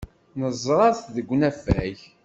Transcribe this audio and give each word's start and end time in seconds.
Neẓra-t 0.39 1.01
deg 1.15 1.27
unafag. 1.35 1.97